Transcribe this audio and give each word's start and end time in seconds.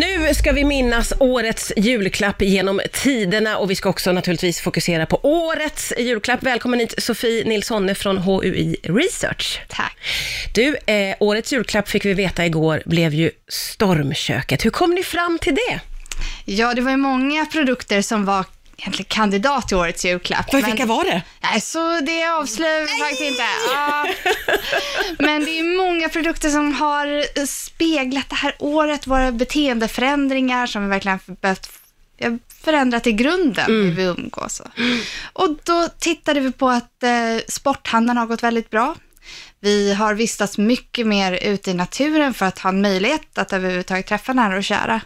Nu 0.00 0.34
ska 0.34 0.52
vi 0.52 0.64
minnas 0.64 1.12
årets 1.18 1.72
julklapp 1.76 2.42
genom 2.42 2.80
tiderna 2.92 3.58
och 3.58 3.70
vi 3.70 3.74
ska 3.74 3.88
också 3.88 4.12
naturligtvis 4.12 4.60
fokusera 4.60 5.06
på 5.06 5.20
årets 5.22 5.92
julklapp. 5.98 6.42
Välkommen 6.42 6.80
hit 6.80 6.94
Sofie 6.98 7.44
Nilssonne 7.44 7.94
från 7.94 8.18
HUI 8.18 8.76
Research. 8.82 9.60
Tack. 9.68 9.96
Du, 10.54 10.76
eh, 10.86 11.16
årets 11.20 11.52
julklapp 11.52 11.88
fick 11.88 12.04
vi 12.04 12.14
veta 12.14 12.46
igår 12.46 12.82
blev 12.86 13.14
ju 13.14 13.30
stormköket. 13.48 14.64
Hur 14.64 14.70
kom 14.70 14.94
ni 14.94 15.02
fram 15.02 15.38
till 15.38 15.54
det? 15.54 15.80
Ja, 16.44 16.74
det 16.74 16.80
var 16.80 16.90
ju 16.90 16.96
många 16.96 17.46
produkter 17.46 18.02
som 18.02 18.24
var 18.24 18.44
egentligen 18.80 19.08
kandidat 19.08 19.68
till 19.68 19.76
årets 19.76 20.04
julklapp. 20.04 20.52
Vad, 20.52 20.64
vilka 20.64 20.86
var 20.86 21.04
det? 21.04 21.22
Nej, 21.40 21.60
så 21.60 22.00
det 22.00 22.24
avslöjar 22.24 22.80
vi 22.80 22.86
faktiskt 22.86 23.22
inte. 23.22 23.42
Ja. 23.72 24.06
Men 25.18 25.44
det 25.44 25.58
är 25.58 25.76
många 25.76 26.08
produkter 26.08 26.50
som 26.50 26.74
har 26.74 27.46
speglat 27.46 28.28
det 28.28 28.34
här 28.34 28.54
året, 28.58 29.06
våra 29.06 29.32
beteendeförändringar 29.32 30.66
som 30.66 30.82
vi 30.82 30.88
verkligen 30.88 31.18
behövt 31.40 31.70
förändrat 32.64 33.06
i 33.06 33.12
grunden 33.12 33.66
hur 33.66 33.90
vi 33.90 34.02
umgås. 34.02 34.62
Och 35.32 35.48
då 35.64 35.88
tittade 35.98 36.40
vi 36.40 36.52
på 36.52 36.68
att 36.68 37.02
eh, 37.02 37.10
sporthandeln 37.48 38.18
har 38.18 38.26
gått 38.26 38.42
väldigt 38.42 38.70
bra. 38.70 38.94
Vi 39.60 39.92
har 39.94 40.14
vistats 40.14 40.58
mycket 40.58 41.06
mer 41.06 41.32
ute 41.32 41.70
i 41.70 41.74
naturen 41.74 42.34
för 42.34 42.46
att 42.46 42.58
ha 42.58 42.70
en 42.70 42.82
möjlighet 42.82 43.38
att 43.38 43.52
överhuvudtaget 43.52 44.06
träffa 44.06 44.32
nära 44.32 44.56
och 44.56 44.64
kära. 44.64 45.00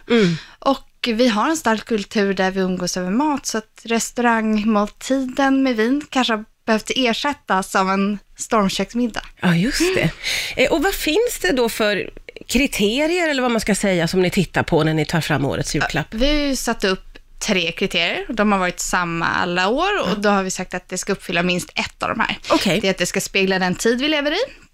Och 0.59 0.89
vi 1.13 1.27
har 1.27 1.49
en 1.49 1.57
stark 1.57 1.85
kultur 1.85 2.33
där 2.33 2.51
vi 2.51 2.61
umgås 2.61 2.97
över 2.97 3.11
mat, 3.11 3.45
så 3.45 3.57
att 3.57 3.81
restaurangmåltiden 3.83 5.63
med 5.63 5.75
vin 5.75 6.05
kanske 6.09 6.33
har 6.33 6.45
behövt 6.65 6.91
ersättas 6.95 7.75
av 7.75 7.89
en 7.89 8.19
stormköksmiddag. 8.37 9.21
Ja, 9.41 9.55
just 9.55 9.95
det. 9.95 10.11
Eh, 10.55 10.71
och 10.71 10.83
vad 10.83 10.93
finns 10.93 11.39
det 11.41 11.51
då 11.51 11.69
för 11.69 12.09
kriterier, 12.47 13.29
eller 13.29 13.41
vad 13.41 13.51
man 13.51 13.61
ska 13.61 13.75
säga, 13.75 14.07
som 14.07 14.21
ni 14.21 14.29
tittar 14.29 14.63
på 14.63 14.83
när 14.83 14.93
ni 14.93 15.05
tar 15.05 15.21
fram 15.21 15.45
årets 15.45 15.75
julklapp? 15.75 16.07
Vi 16.13 16.27
har 16.27 16.47
ju 16.47 16.55
satt 16.55 16.83
upp 16.83 17.15
tre 17.39 17.71
kriterier. 17.71 18.25
De 18.29 18.51
har 18.51 18.59
varit 18.59 18.79
samma 18.79 19.25
alla 19.25 19.67
år 19.67 20.01
och 20.01 20.19
då 20.19 20.29
har 20.29 20.43
vi 20.43 20.51
sagt 20.51 20.73
att 20.73 20.89
det 20.89 20.97
ska 20.97 21.11
uppfylla 21.11 21.43
minst 21.43 21.69
ett 21.75 22.03
av 22.03 22.09
de 22.09 22.19
här. 22.19 22.37
Okej. 22.49 22.79
Det 22.81 22.87
är 22.87 22.91
att 22.91 22.97
det 22.97 23.05
ska 23.05 23.21
spegla 23.21 23.59
den 23.59 23.75
tid 23.75 24.01
vi 24.01 24.09
lever 24.09 24.31
i. 24.31 24.64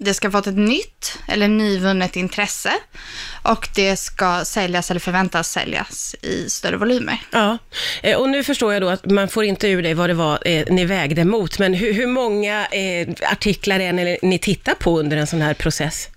Det 0.00 0.14
ska 0.14 0.28
ha 0.28 0.32
fått 0.32 0.46
ett 0.46 0.56
nytt 0.56 1.18
eller 1.28 1.48
nyvunnet 1.48 2.16
intresse 2.16 2.72
och 3.42 3.68
det 3.74 3.96
ska 3.96 4.44
säljas 4.44 4.90
eller 4.90 5.00
förväntas 5.00 5.50
säljas 5.50 6.14
i 6.22 6.50
större 6.50 6.76
volymer. 6.76 7.18
Ja, 7.30 7.58
eh, 8.02 8.16
och 8.18 8.28
nu 8.28 8.44
förstår 8.44 8.72
jag 8.72 8.82
då 8.82 8.88
att 8.88 9.06
man 9.10 9.28
får 9.28 9.44
inte 9.44 9.68
ur 9.68 9.82
dig 9.82 9.94
vad 9.94 10.10
det 10.10 10.14
var 10.14 10.38
eh, 10.44 10.64
ni 10.70 10.84
vägde 10.84 11.24
mot, 11.24 11.58
men 11.58 11.74
hur, 11.74 11.92
hur 11.92 12.06
många 12.06 12.66
eh, 12.66 13.08
artiklar 13.32 13.80
är 13.80 13.92
ni, 13.92 14.18
ni 14.22 14.38
tittar 14.38 14.74
på 14.74 14.98
under 14.98 15.16
en 15.16 15.26
sån 15.26 15.42
här 15.42 15.54
process? 15.54 16.08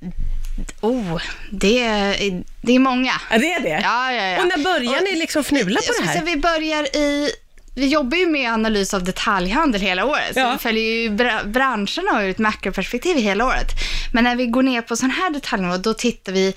Oh, 0.81 1.21
det 1.51 1.83
är, 1.83 2.43
det 2.61 2.75
är 2.75 2.79
många. 2.79 3.13
Ja, 3.31 3.37
det 3.37 3.53
är 3.53 3.59
det? 3.59 3.79
Ja, 3.83 4.13
ja, 4.13 4.27
ja. 4.27 4.41
Och 4.41 4.47
när 4.47 4.63
börjar 4.63 5.01
ni 5.01 5.15
liksom 5.15 5.41
fnula 5.41 5.79
på 5.87 5.93
det 6.01 6.05
här? 6.05 6.13
säga, 6.13 6.25
vi 6.25 6.37
börjar 6.37 6.95
i 6.95 7.31
vi 7.75 7.87
jobbar 7.87 8.17
ju 8.17 8.27
med 8.27 8.53
analys 8.53 8.93
av 8.93 9.03
detaljhandel 9.03 9.81
hela 9.81 10.05
året, 10.05 10.33
så 10.33 10.39
Ja. 10.39 10.51
vi 10.51 10.57
följer 10.57 10.83
ju 11.01 11.09
bra- 11.09 11.43
branscherna 11.45 12.23
ur 12.23 12.29
ett 12.29 12.39
makroperspektiv 12.39 13.17
hela 13.17 13.45
året. 13.45 13.67
Men 14.13 14.23
när 14.23 14.35
vi 14.35 14.45
går 14.45 14.63
ner 14.63 14.81
på 14.81 14.95
sån 14.95 15.09
här 15.11 15.29
detaljnivå, 15.29 15.77
då 15.77 15.93
tittar 15.93 16.31
vi 16.31 16.53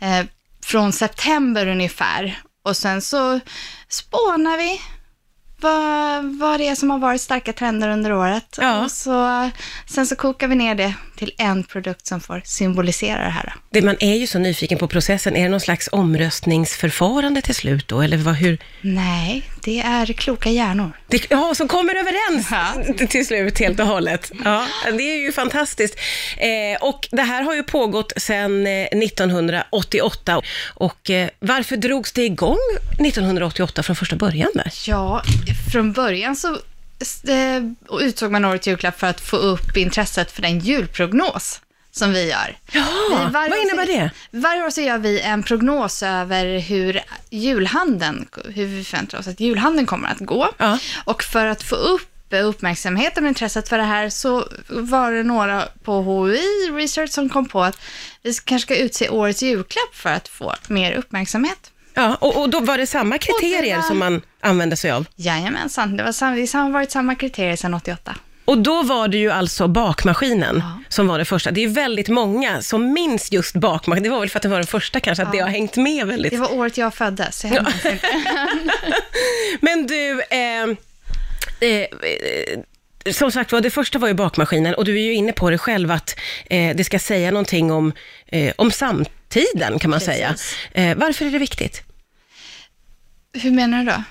eh, 0.00 0.26
från 0.64 0.92
september 0.92 1.66
ungefär 1.66 2.40
och 2.64 2.76
sen 2.76 3.02
så 3.02 3.40
spånar 3.88 4.56
vi 4.58 4.80
vad, 5.60 6.24
vad 6.38 6.60
det 6.60 6.68
är 6.68 6.74
som 6.74 6.90
har 6.90 6.98
varit 6.98 7.20
starka 7.20 7.52
trender 7.52 7.88
under 7.88 8.12
året. 8.12 8.58
Ja. 8.60 8.84
Och 8.84 8.90
så, 8.90 9.50
sen 9.86 10.06
så 10.06 10.16
kokar 10.16 10.48
vi 10.48 10.54
ner 10.54 10.74
det 10.74 10.94
till 11.16 11.32
en 11.38 11.64
produkt 11.64 12.06
som 12.06 12.20
får 12.20 12.42
symbolisera 12.44 13.24
det 13.24 13.30
här. 13.30 13.54
Det, 13.70 13.82
man 13.82 13.96
är 14.00 14.14
ju 14.14 14.26
så 14.26 14.38
nyfiken 14.38 14.78
på 14.78 14.88
processen. 14.88 15.36
Är 15.36 15.42
det 15.42 15.48
någon 15.48 15.60
slags 15.60 15.88
omröstningsförfarande 15.92 17.42
till 17.42 17.54
slut 17.54 17.88
då, 17.88 18.00
eller 18.02 18.16
vad, 18.16 18.34
hur? 18.34 18.58
Nej, 18.80 19.50
det 19.68 19.80
är 19.80 20.06
kloka 20.06 20.50
hjärnor. 20.50 20.92
Det, 21.06 21.30
ja, 21.30 21.54
som 21.54 21.68
kommer 21.68 21.94
överens 21.94 22.48
Ja. 22.50 23.06
till 23.08 23.26
slut 23.26 23.58
helt 23.58 23.80
och 23.80 23.86
hållet. 23.86 24.32
Ja, 24.44 24.66
det 24.84 25.02
är 25.02 25.16
ju 25.16 25.32
fantastiskt. 25.32 25.98
Eh, 26.36 26.82
och 26.88 27.08
det 27.10 27.22
här 27.22 27.42
har 27.42 27.54
ju 27.54 27.62
pågått 27.62 28.12
sedan 28.16 28.66
eh, 28.66 28.82
1988. 28.82 30.42
Och 30.74 31.10
eh, 31.10 31.28
varför 31.38 31.76
drogs 31.76 32.12
det 32.12 32.24
igång 32.24 32.58
1988 32.98 33.82
från 33.82 33.96
första 33.96 34.16
början 34.16 34.50
där? 34.54 34.72
Ja, 34.86 35.22
från 35.72 35.92
början 35.92 36.36
så 36.36 36.52
eh, 37.28 38.00
utsåg 38.00 38.30
man 38.32 38.44
årets 38.44 38.66
julklapp 38.66 38.98
för 39.00 39.06
att 39.06 39.20
få 39.20 39.36
upp 39.36 39.76
intresset 39.76 40.30
för 40.30 40.42
den 40.42 40.58
julprognos 40.58 41.60
som 41.98 42.12
vi 42.12 42.28
gör. 42.30 42.56
Ja, 42.72 42.84
Vi- 43.26 43.32
vad 43.32 43.58
innebär 43.58 43.86
så- 43.86 43.92
det? 43.92 44.10
Varje 44.30 44.64
år 44.64 44.70
så 44.70 44.80
gör 44.80 44.98
vi 44.98 45.20
en 45.20 45.42
prognos 45.42 46.02
över 46.02 46.58
hur 46.58 47.00
julhandeln, 47.30 48.28
hur 48.44 48.66
vi 48.66 48.84
förväntar 48.84 49.18
oss 49.18 49.28
att 49.28 49.40
julhandeln 49.40 49.86
kommer 49.86 50.08
att 50.08 50.18
gå. 50.20 50.48
Ja. 50.58 50.78
Och 51.04 51.22
för 51.22 51.46
att 51.46 51.62
få 51.62 51.74
upp 51.74 52.08
uppmärksamheten 52.30 53.24
och 53.24 53.28
intresset 53.28 53.68
för 53.68 53.78
det 53.78 53.84
här 53.84 54.08
så 54.08 54.48
var 54.68 55.12
det 55.12 55.22
några 55.22 55.64
på 55.84 56.02
HUI 56.02 56.70
Research 56.72 57.10
som 57.10 57.28
kom 57.28 57.48
på 57.48 57.62
att 57.64 57.78
vi 58.22 58.34
kanske 58.44 58.66
ska 58.74 58.76
utse 58.82 59.08
årets 59.08 59.42
julklapp 59.42 59.94
för 59.94 60.10
att 60.12 60.28
få 60.28 60.54
mer 60.68 60.92
uppmärksamhet. 60.92 61.70
Ja, 61.94 62.14
och, 62.20 62.40
och 62.42 62.50
då 62.50 62.60
var 62.60 62.78
det 62.78 62.86
samma 62.86 63.18
kriterier 63.18 63.76
var- 63.76 63.82
som 63.82 63.98
man 63.98 64.22
använde 64.40 64.76
sig 64.76 64.90
av? 64.90 65.06
Jajamensan, 65.16 65.96
det, 65.96 66.04
var 66.04 66.12
sam, 66.12 66.36
det 66.36 66.52
har 66.52 66.70
varit 66.70 66.90
samma 66.90 67.14
kriterier 67.14 67.56
sedan 67.56 67.74
88. 67.74 68.14
Och 68.48 68.58
då 68.58 68.82
var 68.82 69.08
det 69.08 69.18
ju 69.18 69.30
alltså 69.30 69.68
bakmaskinen 69.68 70.56
Ja. 70.56 70.82
som 70.88 71.06
var 71.06 71.18
det 71.18 71.24
första. 71.24 71.50
Det 71.50 71.64
är 71.64 71.68
väldigt 71.68 72.08
många 72.08 72.62
som 72.62 72.92
minns 72.92 73.32
just 73.32 73.54
bakmaskinen. 73.54 74.02
Det 74.02 74.08
var 74.10 74.20
väl 74.20 74.28
för 74.30 74.38
att 74.38 74.42
det 74.42 74.48
var 74.48 74.56
den 74.58 74.66
första 74.66 75.00
kanske, 75.00 75.22
att 75.22 75.32
det 75.32 75.38
Ja. 75.38 75.44
har 75.44 75.50
hängt 75.50 75.76
med 75.76 76.06
väldigt. 76.06 76.32
Det 76.32 76.38
var 76.38 76.52
året 76.54 76.78
jag 76.78 76.94
föddes. 76.94 77.44
jag 77.44 77.52
inte. 77.74 77.98
Men 79.60 79.86
du, 79.86 80.22
eh, 80.30 80.62
eh, 81.60 81.70
eh, 81.70 83.12
som 83.12 83.32
sagt 83.32 83.52
var, 83.52 83.60
det 83.60 83.70
första 83.70 83.98
var 83.98 84.08
ju 84.08 84.14
bakmaskinen 84.14 84.74
och 84.74 84.84
du 84.84 84.94
är 84.98 85.02
ju 85.04 85.14
inne 85.14 85.32
på 85.32 85.50
det 85.50 85.58
själv 85.58 85.90
att 85.90 86.18
eh, 86.50 86.76
det 86.76 86.84
ska 86.84 86.98
säga 86.98 87.30
någonting 87.30 87.70
om, 87.72 87.92
eh, 88.26 88.52
om 88.56 88.70
samtiden 88.70 89.78
kan 89.78 89.90
man 89.90 90.00
Precis. 90.00 90.14
säga. 90.14 90.34
Eh, 90.90 90.96
varför 90.98 91.24
är 91.24 91.30
det 91.30 91.38
viktigt? 91.38 91.82
Hur 93.32 93.50
menar 93.50 93.78
du 93.78 93.84
då? 93.84 94.02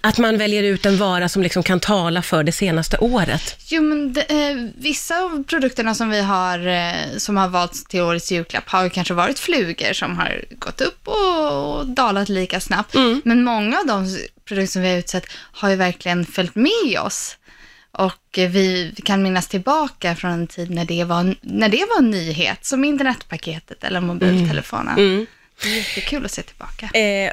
Att 0.00 0.18
man 0.18 0.38
väljer 0.38 0.62
ut 0.62 0.86
en 0.86 0.96
vara 0.96 1.28
som 1.28 1.42
liksom 1.42 1.62
kan 1.62 1.80
tala 1.80 2.22
för 2.22 2.42
det 2.42 2.52
senaste 2.52 2.98
året. 2.98 3.56
Jo, 3.66 3.82
men 3.82 4.12
det, 4.12 4.20
eh, 4.20 4.56
vissa 4.76 5.22
av 5.22 5.44
produkterna 5.44 5.94
som 5.94 6.10
vi 6.10 6.20
har, 6.20 6.66
eh, 6.66 7.16
som 7.16 7.36
har 7.36 7.48
valts 7.48 7.84
till 7.84 8.00
årets 8.00 8.32
julklapp 8.32 8.68
har 8.68 8.84
ju 8.84 8.90
kanske 8.90 9.14
varit 9.14 9.38
flugor 9.38 9.92
som 9.92 10.16
har 10.16 10.44
gått 10.58 10.80
upp 10.80 11.08
och, 11.08 11.78
och 11.78 11.86
dalat 11.86 12.28
lika 12.28 12.60
snabbt. 12.60 12.94
Men 13.24 13.44
många 13.44 13.78
av 13.78 13.86
de 13.86 14.18
produkter 14.44 14.72
som 14.72 14.82
vi 14.82 14.88
har 14.90 14.96
utsett 14.96 15.26
har 15.52 15.70
ju 15.70 15.76
verkligen 15.76 16.26
följt 16.26 16.54
med 16.54 17.00
oss. 17.00 17.36
Och 17.92 18.38
eh, 18.38 18.50
vi 18.50 18.94
kan 19.04 19.22
minnas 19.22 19.48
tillbaka 19.48 20.16
från 20.16 20.30
en 20.30 20.46
tid 20.46 20.70
när 20.70 20.84
det 20.84 21.04
var, 21.04 21.34
när 21.40 21.68
det 21.68 21.84
var 21.90 21.98
en 21.98 22.10
nyhet, 22.10 22.64
som 22.64 22.84
internetpaketet 22.84 23.84
eller 23.84 24.00
mobiltelefonen. 24.00 24.96
Det 24.96 25.02
är 25.02 25.26
jättekul 25.62 26.24
att 26.24 26.30
se 26.32 26.42
tillbaka. 26.42 26.84
Eh, 26.94 27.30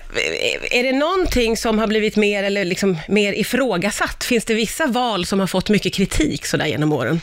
är 0.71 0.83
det 0.83 0.91
någonting 0.91 1.57
som 1.57 1.79
har 1.79 1.87
blivit 1.87 2.15
mer, 2.15 2.43
eller 2.43 2.65
liksom 2.65 2.97
mer 3.07 3.33
ifrågasatt? 3.33 4.23
Finns 4.23 4.45
det 4.45 4.53
vissa 4.53 4.85
val 4.87 5.25
som 5.25 5.39
har 5.39 5.47
fått 5.47 5.69
mycket 5.69 5.93
kritik 5.93 6.45
sådär 6.45 6.65
genom 6.65 6.93
åren? 6.93 7.21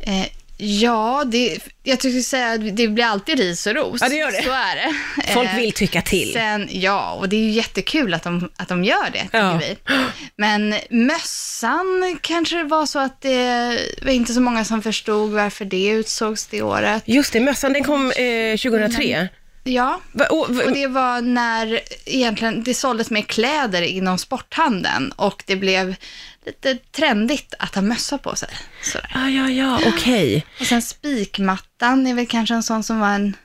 Eh, 0.00 0.26
ja, 0.56 1.24
det, 1.26 1.58
jag 1.82 1.98
skulle 1.98 2.20
säga 2.22 2.52
att 2.52 2.76
det 2.76 2.88
blir 2.88 3.04
alltid 3.04 3.38
ris 3.38 3.66
och 3.66 3.74
ros. 3.74 4.00
Ja, 4.00 4.08
det 4.08 4.14
gör 4.16 4.32
det. 4.32 4.42
Så 4.42 4.50
är 4.50 4.76
det. 4.76 4.94
Folk 5.34 5.48
Eh, 5.48 5.56
vill 5.56 5.72
tycka 5.72 6.02
till. 6.02 6.32
Sen, 6.32 6.68
ja, 6.70 7.12
och 7.12 7.28
det 7.28 7.36
är 7.36 7.40
ju 7.40 7.50
jättekul 7.50 8.14
att 8.14 8.22
de, 8.22 8.50
att 8.56 8.68
de 8.68 8.84
gör 8.84 9.10
det, 9.12 9.22
tycker 9.22 9.38
Ja. 9.38 9.60
vi. 9.60 9.76
Men 10.36 10.74
mössan 10.90 12.18
kanske 12.22 12.56
det 12.56 12.64
var 12.64 12.86
så 12.86 12.98
att 12.98 13.20
det 13.20 13.78
var 14.02 14.12
inte 14.12 14.32
så 14.34 14.40
många 14.40 14.64
som 14.64 14.82
förstod 14.82 15.30
varför 15.30 15.64
det 15.64 15.86
utsågs 15.88 16.46
det 16.46 16.62
året. 16.62 17.02
Just 17.06 17.32
det, 17.32 17.40
mössan 17.40 17.72
den 17.72 17.84
kom 17.84 18.06
eh, 18.10 18.56
2003. 18.56 19.28
Ja, 19.68 20.00
och, 20.30 20.54
det 20.72 20.86
var 20.86 21.20
när 21.20 21.80
egentligen 22.06 22.62
det 22.62 22.74
såldes 22.74 23.10
mer 23.10 23.22
kläder 23.22 23.82
inom 23.82 24.18
sporthandeln 24.18 25.12
och 25.12 25.42
det 25.46 25.56
blev 25.56 25.94
lite 26.46 26.74
trendigt 26.74 27.54
att 27.58 27.74
ha 27.74 27.82
mössa 27.82 28.18
på 28.18 28.36
sig. 28.36 28.48
Sådär. 28.82 29.12
ah, 29.14 29.28
ja, 29.28 29.48
ja, 29.50 29.80
okej. 29.86 30.46
Och 30.60 30.66
sen 30.66 30.82
spikmattan 30.82 32.06
är 32.06 32.14
väl 32.14 32.26
kanske 32.26 32.54
en 32.54 32.62
sån 32.62 32.82
som 32.82 33.00
var 33.00 33.08
en, 33.08 33.36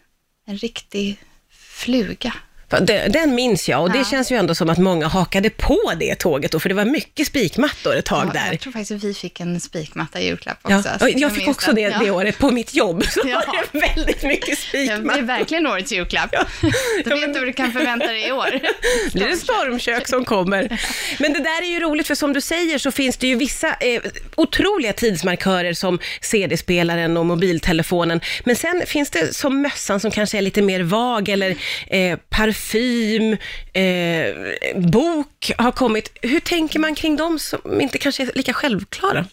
en 0.46 0.58
riktig 0.58 1.18
fluga. 1.52 2.34
Den, 2.82 3.12
den 3.12 3.36
minns 3.36 3.70
jag 3.70 3.82
och 3.82 3.92
det 3.92 3.98
Ja. 3.98 4.04
känns 4.04 4.32
ju 4.32 4.36
ändå 4.36 4.56
som 4.56 4.70
att 4.70 4.78
många 4.78 5.08
hakade 5.08 5.50
på 5.50 5.94
det 6.00 6.16
tåget 6.16 6.52
då, 6.52 6.60
för 6.60 6.70
det 6.70 6.76
var 6.76 6.86
mycket 6.86 7.28
spikmattor 7.28 7.96
ett 7.96 8.06
tag 8.06 8.28
Ja, 8.28 8.34
där. 8.34 8.52
Jag 8.52 8.60
tror 8.60 8.74
faktiskt 8.74 8.92
att 8.92 9.04
vi 9.04 9.14
fick 9.14 9.40
en 9.40 9.60
spikmatta 9.60 10.20
i 10.20 10.26
julklapp 10.26 10.58
Ja, 10.68 10.78
också. 10.78 10.90
och 11.02 11.10
jag 11.10 11.32
fick 11.32 11.46
minns 11.46 11.58
också 11.58 11.72
det, 11.74 11.82
Ja. 11.82 12.00
det 12.00 12.12
året 12.12 12.38
på 12.38 12.52
mitt 12.52 12.74
jobb. 12.76 13.04
Så 13.10 13.22
Ja. 13.26 13.44
var 13.48 13.64
det 13.72 13.80
väldigt 13.96 14.24
mycket 14.24 14.50
Ja, 14.50 14.56
det 14.72 14.78
är 14.84 14.96
spikmattor. 14.96 15.22
verkligen 15.22 15.68
årets 15.68 15.92
julklapp. 15.92 16.32
Då 17.06 17.10
vet 17.16 17.34
du 17.34 17.40
vad 17.40 17.48
du 17.48 17.54
kan 17.54 17.72
förvänta 17.72 18.08
dig 18.08 18.28
i 18.28 18.32
år. 18.32 18.60
blir 19.14 19.28
det 19.28 19.38
stormkök 19.38 20.08
som 20.08 20.26
kommer. 20.26 20.80
Men 21.20 21.34
det 21.34 21.40
där 21.40 21.62
är 21.62 21.68
ju 21.68 21.80
roligt, 21.80 22.08
för 22.08 22.16
som 22.16 22.34
du 22.34 22.42
säger 22.42 22.78
så 22.78 22.92
finns 22.92 23.18
det 23.18 23.28
ju 23.28 23.36
vissa 23.36 23.68
eh, 23.68 24.02
otroliga 24.36 24.94
tidsmarkörer 24.94 25.74
som 25.74 26.00
CD-spelaren 26.22 27.18
och 27.18 27.26
mobiltelefonen. 27.26 28.22
Men 28.44 28.56
sen 28.56 28.84
finns 28.88 29.10
det 29.10 29.36
som 29.36 29.62
mössan 29.62 30.00
som 30.00 30.12
kanske 30.12 30.38
är 30.38 30.42
lite 30.42 30.62
mer 30.62 30.84
vag, 30.84 31.30
eller 31.30 31.56
eh, 31.88 32.18
parfym 32.30 32.63
parfym, 32.64 33.38
eh, 33.74 34.82
bok 34.82 35.52
har 35.58 35.72
kommit. 35.72 36.18
Hur 36.22 36.40
tänker 36.40 36.80
man 36.80 36.96
kring 36.96 37.16
dem 37.16 37.40
som 37.40 37.82
inte 37.82 37.98
kanske 37.98 38.24
är 38.24 38.32
lika 38.36 38.54
självklara? 38.54 39.26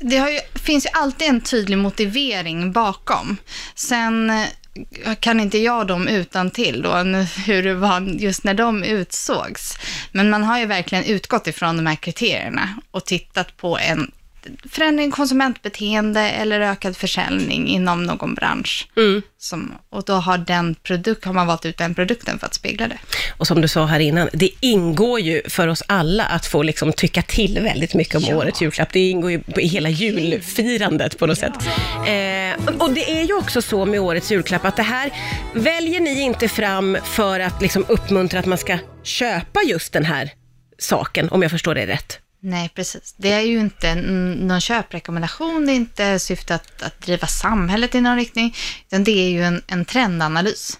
Det 0.00 0.16
har 0.16 0.28
ju, 0.28 0.40
finns 0.54 0.86
ju 0.86 0.90
alltid 0.92 1.28
en 1.28 1.40
tydlig 1.40 1.78
motivering 1.78 2.72
bakom. 2.72 3.36
Sen 3.74 4.30
eh, 4.30 5.14
kan 5.20 5.40
inte 5.40 5.58
jag 5.58 5.86
dem 5.86 6.08
utan 6.08 6.50
till 6.50 6.82
då, 6.82 6.94
hur 7.46 7.62
det 7.62 7.74
var 7.74 8.00
just 8.00 8.44
när 8.44 8.54
de 8.54 8.84
utsågs. 8.84 9.78
Men 10.12 10.30
man 10.30 10.42
har 10.42 10.58
ju 10.58 10.66
verkligen 10.66 11.04
utgått 11.04 11.46
ifrån 11.46 11.76
de 11.76 11.86
här 11.86 11.96
kriterierna 11.96 12.68
och 12.90 13.04
tittat 13.04 13.56
på 13.56 13.78
en 13.78 14.10
förändring 14.70 15.10
konsumentbeteende 15.10 16.20
eller 16.20 16.60
ökad 16.60 16.96
försäljning 16.96 17.68
inom 17.68 18.04
någon 18.04 18.34
bransch. 18.34 18.88
Mm. 18.96 19.22
Som, 19.38 19.72
och 19.90 20.04
då 20.04 20.12
har, 20.12 20.38
den 20.38 20.74
produkt, 20.74 21.24
har 21.24 21.32
man 21.32 21.46
valt 21.46 21.66
ut 21.66 21.76
den 21.76 21.94
produkten 21.94 22.38
för 22.38 22.46
att 22.46 22.54
spegla 22.54 22.88
det. 22.88 22.98
Och 23.36 23.46
som 23.46 23.60
du 23.60 23.68
sa 23.68 23.86
här 23.86 24.00
innan, 24.00 24.28
det 24.32 24.50
ingår 24.60 25.20
ju 25.20 25.42
för 25.48 25.68
oss 25.68 25.82
alla 25.86 26.24
att 26.24 26.46
få 26.46 26.62
liksom 26.62 26.92
tycka 26.92 27.22
till 27.22 27.60
väldigt 27.62 27.94
mycket 27.94 28.14
om 28.14 28.22
Ja. 28.28 28.36
årets 28.36 28.62
julklapp. 28.62 28.92
Det 28.92 29.10
ingår 29.10 29.30
ju 29.30 29.42
i 29.56 29.66
hela 29.66 29.88
julfirandet 29.88 31.18
på 31.18 31.26
något 31.26 31.38
sätt. 31.38 31.52
Eh, 31.96 32.74
och 32.78 32.92
det 32.92 33.10
är 33.20 33.22
ju 33.22 33.34
också 33.34 33.62
så 33.62 33.84
med 33.86 34.00
årets 34.00 34.32
julklapp 34.32 34.64
att 34.64 34.76
det 34.76 34.82
här 34.82 35.10
väljer 35.54 36.00
ni 36.00 36.20
inte 36.20 36.48
fram 36.48 36.98
för 37.04 37.40
att 37.40 37.62
liksom 37.62 37.84
uppmuntra 37.88 38.40
att 38.40 38.46
man 38.46 38.58
ska 38.58 38.78
köpa 39.02 39.60
just 39.62 39.92
den 39.92 40.04
här 40.04 40.30
saken, 40.78 41.28
om 41.28 41.42
jag 41.42 41.50
förstår 41.50 41.74
det 41.74 41.86
rätt. 41.86 42.18
Nej, 42.42 42.68
precis. 42.74 43.14
Det 43.16 43.32
är 43.32 43.40
ju 43.40 43.58
inte 43.58 43.94
någon 43.94 44.60
köprekommendation, 44.60 45.66
det 45.66 45.72
är 45.72 45.76
inte 45.76 46.18
syfte 46.18 46.54
att, 46.54 46.82
att 46.82 47.00
driva 47.00 47.26
samhället 47.26 47.94
i 47.94 48.00
någon 48.00 48.16
riktning, 48.16 48.56
utan 48.86 49.04
det 49.04 49.26
är 49.26 49.30
ju 49.30 49.42
en, 49.42 49.62
en 49.66 49.84
trendanalys. 49.84 50.78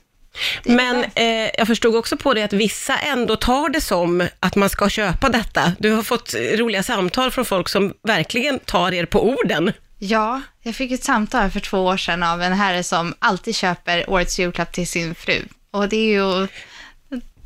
Men 0.64 1.04
eh, 1.14 1.50
jag 1.58 1.66
förstod 1.66 1.96
också 1.96 2.16
på 2.16 2.34
det 2.34 2.42
att 2.42 2.52
vissa 2.52 2.98
ändå 2.98 3.36
tar 3.36 3.68
det 3.68 3.80
som 3.80 4.28
att 4.40 4.56
man 4.56 4.70
ska 4.70 4.88
köpa 4.88 5.28
detta. 5.28 5.72
Du 5.78 5.92
har 5.92 6.02
fått 6.02 6.34
roliga 6.34 6.82
samtal 6.82 7.30
från 7.30 7.44
folk 7.44 7.68
som 7.68 7.94
verkligen 8.02 8.58
tar 8.58 8.92
er 8.92 9.06
på 9.06 9.28
orden. 9.28 9.72
Ja, 9.98 10.42
jag 10.62 10.74
fick 10.74 10.92
ett 10.92 11.04
samtal 11.04 11.50
för 11.50 11.60
två 11.60 11.78
år 11.78 11.96
sedan 11.96 12.22
av 12.22 12.42
en 12.42 12.52
herre 12.52 12.82
som 12.82 13.14
alltid 13.18 13.54
köper 13.54 14.10
årets 14.10 14.38
julklapp 14.38 14.72
till 14.72 14.88
sin 14.88 15.14
fru. 15.14 15.42
Och 15.70 15.88
det 15.88 15.96
är 15.96 16.12
ju 16.12 16.48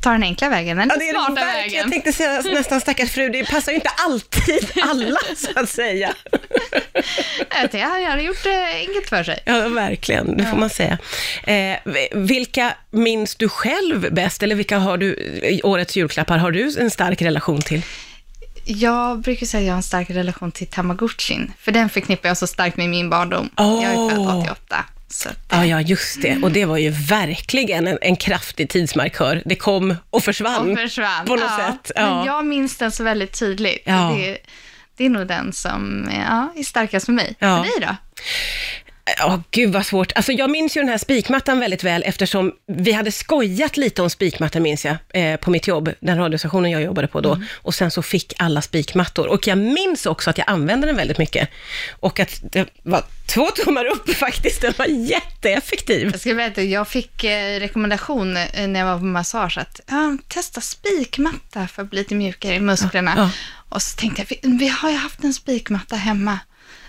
ta 0.00 0.10
den 0.10 0.22
enkla 0.22 0.48
vägen, 0.48 0.76
den 0.76 0.88
Ja, 0.92 0.96
det 0.98 1.08
är 1.08 1.12
smarta 1.12 1.34
verkligen, 1.34 1.56
vägen. 1.56 1.78
jag 1.80 1.90
tänkte 1.90 2.12
säga 2.12 2.42
nästan 2.54 2.80
stackars 2.80 3.10
fru, 3.10 3.28
det 3.28 3.50
passar 3.50 3.72
ju 3.72 3.76
inte 3.76 3.88
alltid 3.88 4.70
alla 4.82 5.18
så 5.36 5.48
att 5.60 5.68
säga. 5.68 6.14
Han 7.72 8.04
hade 8.04 8.22
gjort 8.22 8.42
det 8.44 8.64
enkelt 8.74 9.08
för 9.08 9.24
sig. 9.24 9.42
Ja, 9.44 9.68
verkligen, 9.68 10.36
det 10.36 10.44
får 10.44 10.56
man 10.56 10.70
säga. 10.70 10.98
Eh, 11.44 11.76
vilka 12.12 12.74
minns 12.90 13.34
du 13.36 13.48
själv 13.48 14.14
bäst, 14.14 14.42
eller 14.42 14.54
vilka 14.54 14.78
har 14.78 14.96
du, 14.98 15.06
i 15.42 15.60
årets 15.64 15.96
julklappar, 15.96 16.38
har 16.38 16.50
du 16.50 16.80
en 16.80 16.90
stark 16.90 17.22
relation 17.22 17.62
till? 17.62 17.82
Jag 18.64 19.20
brukar 19.20 19.46
säga 19.46 19.60
att 19.60 19.66
jag 19.66 19.72
har 19.72 19.76
en 19.76 19.82
stark 19.82 20.10
relation 20.10 20.52
till 20.52 20.66
Tamagotchin, 20.66 21.52
för 21.60 21.72
den 21.72 21.88
förknippar 21.88 22.28
jag 22.28 22.38
så 22.38 22.46
starkt 22.46 22.76
med 22.76 22.88
min 22.90 23.10
barndom. 23.10 23.50
Åh. 23.56 23.80
Jag 23.84 23.92
är 23.92 24.10
född 24.10 24.40
88. 24.42 24.84
Så 25.08 25.28
Ja, 25.64 25.80
ja, 25.80 25.80
just 25.80 26.22
det. 26.22 26.38
Och 26.42 26.50
det 26.50 26.64
var 26.64 26.78
ju 26.78 26.90
verkligen 26.90 27.86
en, 27.86 27.98
en 28.00 28.16
kraftig 28.16 28.68
tidsmarkör. 28.68 29.42
Det 29.44 29.56
kom 29.56 29.96
och 30.10 30.24
försvann. 30.24 30.70
och 30.70 30.78
försvann. 30.78 31.26
på 31.26 31.36
något 31.36 31.50
ja. 31.58 31.66
sätt. 31.66 31.92
Ja. 31.94 32.16
Men 32.16 32.26
jag 32.26 32.46
minns 32.46 32.76
den 32.76 32.92
så 32.92 33.04
väldigt 33.04 33.38
tydligt. 33.38 33.82
Ja. 33.84 34.16
Det, 34.16 34.38
det 34.96 35.04
är 35.04 35.10
nog 35.10 35.26
den 35.26 35.52
som 35.52 36.10
ja, 36.28 36.60
är 36.60 36.62
starkast 36.62 37.06
för 37.06 37.12
mig. 37.12 37.36
Ja. 37.38 37.56
För 37.56 37.80
dig 37.80 37.88
då? 37.88 37.96
Ja, 39.18 39.42
gud 39.50 39.72
vad 39.72 39.86
svårt. 39.86 40.12
Alltså 40.14 40.32
jag 40.32 40.50
minns 40.50 40.76
ju 40.76 40.80
den 40.80 40.88
här 40.88 40.98
spikmattan 40.98 41.60
väldigt 41.60 41.84
väl 41.84 42.02
eftersom 42.06 42.52
vi 42.66 42.92
hade 42.92 43.12
skojat 43.12 43.76
lite 43.76 44.02
om 44.02 44.10
spikmattan 44.10 44.62
minns 44.62 44.84
jag, 44.84 44.96
eh, 45.14 45.36
på 45.36 45.50
mitt 45.50 45.68
jobb, 45.68 45.90
den 46.00 46.18
radiostationen 46.18 46.70
jag 46.70 46.82
jobbade 46.82 47.08
på 47.08 47.20
då. 47.20 47.42
Och 47.54 47.74
sen 47.74 47.90
så 47.90 48.02
fick 48.02 48.32
alla 48.38 48.62
spikmattor. 48.62 49.26
Och 49.26 49.46
jag 49.46 49.58
minns 49.58 50.06
också 50.06 50.30
att 50.30 50.38
jag 50.38 50.50
använde 50.50 50.86
den 50.86 50.96
väldigt 50.96 51.18
mycket. 51.18 51.48
Och 51.90 52.20
att 52.20 52.42
det 52.52 52.68
var 52.82 53.02
två 53.26 53.46
tummar 53.46 53.84
upp 53.84 54.10
faktiskt, 54.16 54.60
den 54.60 54.72
var 54.76 54.86
jätteeffektiv. 54.86 56.10
Jag 56.12 56.20
ska 56.20 56.34
berätta, 56.34 56.62
jag 56.62 56.88
fick 56.88 57.24
eh, 57.24 57.60
rekommendation 57.60 58.36
eh, 58.36 58.68
när 58.68 58.80
jag 58.80 58.86
var 58.86 58.98
på 58.98 59.04
massage 59.04 59.58
att 59.58 59.80
ja, 59.86 60.16
testa 60.28 60.60
spikmatta 60.60 61.68
för 61.68 61.82
att 61.82 61.90
bli 61.90 61.98
lite 61.98 62.14
mjukare 62.14 62.54
i 62.54 62.60
musklerna. 62.60 63.14
Ja, 63.16 63.22
ja. 63.22 63.30
Och 63.68 63.82
så 63.82 63.96
tänkte 63.96 64.20
jag, 64.22 64.26
vi, 64.42 64.56
vi 64.58 64.68
har 64.68 64.90
ju 64.90 64.96
haft 64.96 65.24
en 65.24 65.34
spikmatta 65.34 65.96
hemma, 65.96 66.38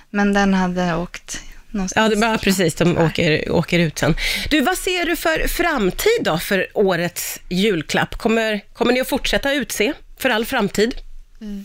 men 0.10 0.34
den 0.34 0.54
hade 0.54 0.96
åkt 0.96 1.42
någonstans. 1.76 2.14
Ja, 2.22 2.32
det 2.32 2.38
precis, 2.38 2.76
de 2.76 2.98
åker, 2.98 3.52
åker 3.52 3.80
ut 3.80 3.98
sen. 3.98 4.16
Du, 4.50 4.62
vad 4.62 4.78
ser 4.78 5.06
du 5.06 5.16
för 5.16 5.48
framtid 5.48 6.22
då 6.22 6.38
för 6.38 6.68
årets 6.74 7.40
julklapp? 7.50 8.18
Kommer, 8.18 8.62
kommer 8.74 8.94
ni 8.94 9.02
att 9.02 9.10
fortsätta 9.10 9.54
utse 9.54 9.94
för 10.20 10.30
all 10.30 10.46
framtid? 10.46 10.96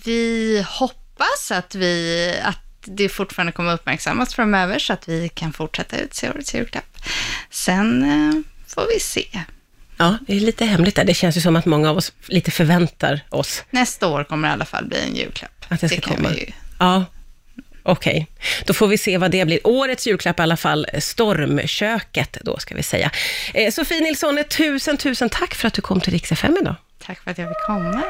Vi 0.04 0.64
hoppas 0.68 1.50
att, 1.50 1.74
vi, 1.74 2.34
att 2.42 2.58
det 2.84 3.08
fortfarande 3.08 3.52
kommer 3.52 3.72
uppmärksammas 3.74 4.34
framöver 4.34 4.78
så 4.78 4.92
att 4.92 5.08
vi 5.08 5.28
kan 5.28 5.52
fortsätta 5.52 5.98
utse 5.98 6.30
årets 6.30 6.54
julklapp. 6.54 6.98
Sen 7.50 8.02
eh, 8.02 8.34
får 8.74 8.86
vi 8.94 9.00
se. 9.00 9.26
Ja, 9.96 10.18
det 10.26 10.36
är 10.36 10.40
lite 10.40 10.64
hemligt 10.64 10.96
där. 10.96 11.04
Det 11.04 11.14
känns 11.14 11.36
ju 11.36 11.40
som 11.40 11.56
att 11.56 11.66
många 11.66 11.90
av 11.90 11.96
oss 11.96 12.12
lite 12.26 12.50
förväntar 12.50 13.20
oss 13.28 13.64
Nästa 13.70 14.06
år 14.06 14.24
kommer 14.24 14.48
det 14.48 14.52
i 14.52 14.54
alla 14.54 14.64
fall 14.64 14.84
bli 14.84 14.98
en 15.08 15.16
julklapp. 15.16 15.64
att 15.68 15.80
det 15.80 15.88
ska 15.88 16.00
kan 16.00 16.16
komma. 16.16 16.30
ju 16.34 16.46
Ja, 16.78 17.04
okej. 17.82 18.26
Då 18.64 18.74
får 18.74 18.86
vi 18.86 18.98
se 18.98 19.18
vad 19.18 19.30
det 19.30 19.44
blir. 19.44 19.66
Årets 19.66 20.06
julklapp 20.06 20.38
i 20.38 20.42
alla 20.42 20.56
fall, 20.56 20.86
eh, 20.92 21.00
Stormköket 21.00 22.38
då 22.40 22.58
ska 22.58 22.74
vi 22.74 22.82
säga. 22.82 23.10
Eh, 23.54 23.70
Sofie 23.70 24.00
Nilsson, 24.00 24.44
tusen, 24.48 24.96
tusen 24.96 25.28
tack 25.28 25.54
för 25.54 25.68
att 25.68 25.74
du 25.74 25.82
kom 25.82 26.00
till 26.00 26.12
Rix 26.12 26.32
FM 26.32 26.56
idag. 26.60 26.74
Tack 27.06 27.24
för 27.24 27.30
att 27.30 27.38
jag 27.38 27.48
fick 27.48 27.66
komma. 27.66 28.02